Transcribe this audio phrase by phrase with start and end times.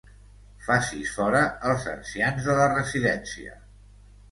[0.67, 1.43] Facis fora
[1.73, 3.57] els ancians de la residència.